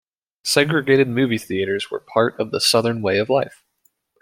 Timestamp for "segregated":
0.43-1.07